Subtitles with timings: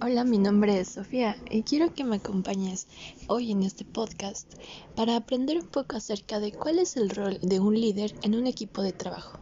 [0.00, 2.88] Hola, mi nombre es Sofía y quiero que me acompañes
[3.28, 4.52] hoy en este podcast
[4.96, 8.48] para aprender un poco acerca de cuál es el rol de un líder en un
[8.48, 9.38] equipo de trabajo.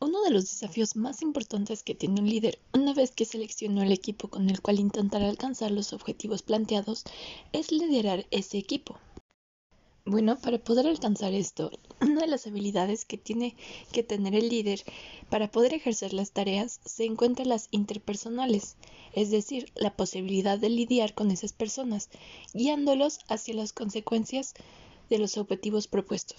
[0.00, 3.92] Uno de los desafíos más importantes que tiene un líder una vez que seleccionó el
[3.92, 7.04] equipo con el cual intentará alcanzar los objetivos planteados
[7.52, 8.98] es liderar ese equipo.
[10.08, 13.56] Bueno, para poder alcanzar esto, una de las habilidades que tiene
[13.90, 14.84] que tener el líder
[15.30, 18.76] para poder ejercer las tareas se encuentra las interpersonales,
[19.14, 22.08] es decir, la posibilidad de lidiar con esas personas,
[22.54, 24.54] guiándolos hacia las consecuencias
[25.10, 26.38] de los objetivos propuestos.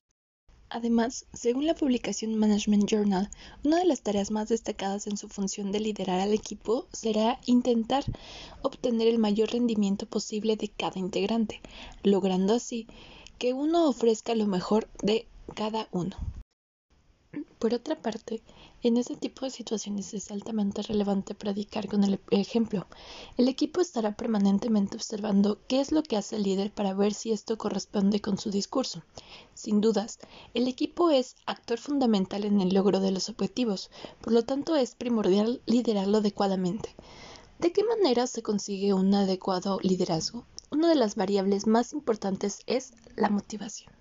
[0.69, 3.29] Además, según la publicación Management Journal,
[3.65, 8.05] una de las tareas más destacadas en su función de liderar al equipo será intentar
[8.61, 11.59] obtener el mayor rendimiento posible de cada integrante,
[12.03, 12.87] logrando así
[13.37, 16.15] que uno ofrezca lo mejor de cada uno.
[17.59, 18.41] Por otra parte,
[18.83, 22.87] en este tipo de situaciones es altamente relevante predicar con el ejemplo.
[23.37, 27.31] El equipo estará permanentemente observando qué es lo que hace el líder para ver si
[27.31, 29.03] esto corresponde con su discurso.
[29.53, 30.19] Sin dudas,
[30.53, 33.89] el equipo es actor fundamental en el logro de los objetivos,
[34.21, 36.95] por lo tanto es primordial liderarlo adecuadamente.
[37.59, 40.45] ¿De qué manera se consigue un adecuado liderazgo?
[40.71, 43.93] Una de las variables más importantes es la motivación.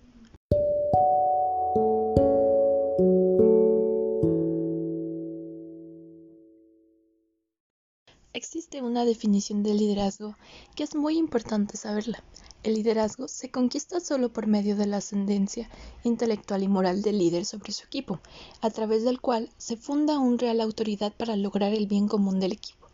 [8.33, 10.36] Existe una definición de liderazgo
[10.75, 12.23] que es muy importante saberla.
[12.62, 15.70] El liderazgo se conquista solo por medio de la ascendencia
[16.05, 18.20] intelectual y moral del líder sobre su equipo,
[18.61, 22.53] a través del cual se funda una real autoridad para lograr el bien común del
[22.53, 22.86] equipo.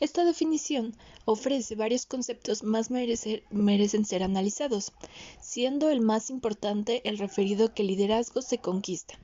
[0.00, 4.92] Esta definición ofrece varios conceptos más merecen ser analizados,
[5.40, 9.18] siendo el más importante el referido que liderazgo se conquista.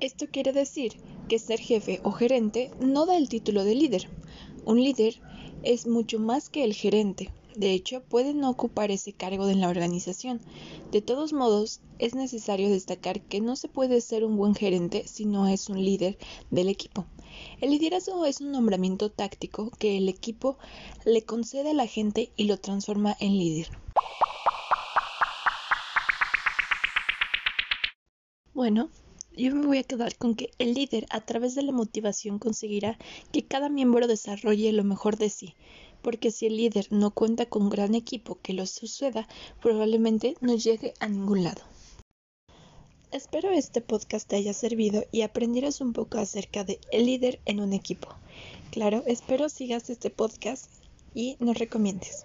[0.00, 4.10] Esto quiere decir que ser jefe o gerente no da el título de líder.
[4.64, 5.20] Un líder
[5.62, 7.32] es mucho más que el gerente.
[7.56, 10.42] De hecho, puede no ocupar ese cargo en la organización.
[10.92, 15.24] De todos modos, es necesario destacar que no se puede ser un buen gerente si
[15.24, 16.18] no es un líder
[16.50, 17.06] del equipo.
[17.62, 20.58] El liderazgo es un nombramiento táctico que el equipo
[21.06, 23.70] le concede a la gente y lo transforma en líder.
[28.52, 28.90] Bueno,
[29.34, 32.98] yo me voy a quedar con que el líder a través de la motivación conseguirá
[33.32, 35.54] que cada miembro desarrolle lo mejor de sí,
[36.06, 39.26] porque si el líder no cuenta con un gran equipo que lo suceda,
[39.60, 41.62] probablemente no llegue a ningún lado.
[43.10, 47.58] Espero este podcast te haya servido y aprendieras un poco acerca de el líder en
[47.58, 48.06] un equipo.
[48.70, 50.70] Claro, espero sigas este podcast
[51.12, 52.24] y nos recomiendes.